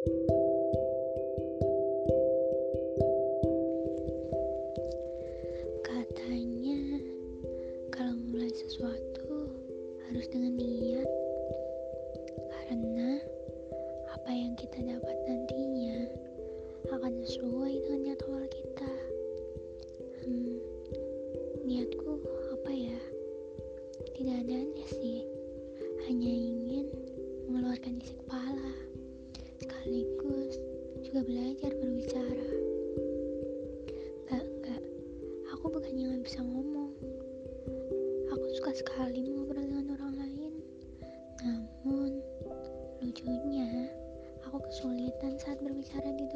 Katanya, 0.00 0.16
kalau 7.92 8.16
mulai 8.32 8.48
sesuatu 8.48 9.52
harus 10.08 10.24
dengan 10.32 10.56
niat, 10.56 11.04
karena 12.32 13.20
apa 14.16 14.30
yang 14.32 14.56
kita 14.56 14.88
dapat 14.88 15.16
nantinya 15.28 16.08
akan 16.96 17.20
sesuai 17.20 17.84
dengan 17.84 18.00
niat 18.08 18.20
awal 18.24 18.48
kita. 18.48 18.92
Hmm, 20.24 20.56
niatku 21.68 22.24
apa 22.56 22.72
ya? 22.72 23.00
Tidak 24.16 24.48
ada 24.48 24.64
sih, 24.96 25.28
hanya 26.08 26.39
juga 31.10 31.26
belajar 31.26 31.74
berbicara. 31.74 32.48
Gak, 34.30 34.46
gak, 34.62 34.82
aku 35.50 35.66
bukannya 35.66 36.06
gak 36.06 36.22
bisa 36.22 36.38
ngomong. 36.38 36.94
Aku 38.30 38.46
suka 38.54 38.70
sekali 38.78 39.26
mengobrol 39.26 39.58
dengan 39.58 39.98
orang 39.98 40.14
lain. 40.22 40.54
Namun, 41.42 42.22
lucunya, 43.02 43.90
aku 44.46 44.62
kesulitan 44.70 45.34
saat 45.34 45.58
berbicara 45.58 46.14
di 46.14 46.29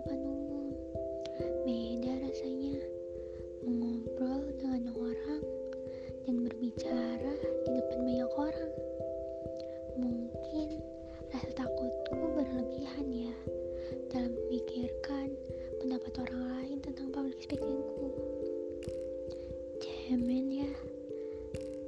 Cemen 20.05 20.52
ya, 20.52 20.69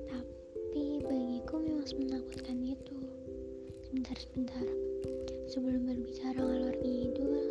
tapi 0.08 1.04
bagiku 1.04 1.60
memang 1.60 1.84
menakutkan 2.00 2.64
itu. 2.64 2.96
Sebentar-sebentar, 3.84 4.64
sebelum 5.52 5.84
berbicara 5.84 6.40
ngalor 6.40 6.72
ngidul, 6.80 7.44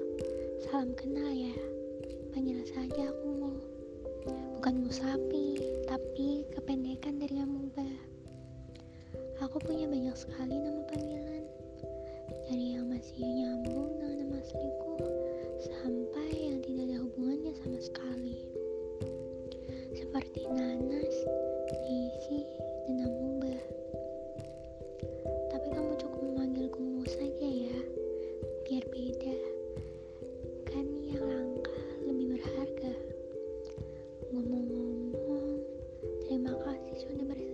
salam 0.66 0.90
kenal 0.98 1.30
ya. 1.30 1.54
Panggil 2.34 2.66
saja 2.66 3.14
aku 3.14 3.28
mau. 3.38 3.54
Bukan 4.58 4.90
Musapi, 4.90 5.62
tapi 5.86 6.42
kependekan 6.58 7.22
dari 7.22 7.46
Amuba. 7.46 7.86
Aku 9.46 9.62
punya 9.62 9.86
banyak 9.86 10.18
sekali 10.18 10.58
nama 10.58 10.82
panggilan, 10.90 11.46
dari 12.50 12.74
yang 12.74 12.90
masih 12.90 13.22
show 36.98 37.10
number 37.18 37.45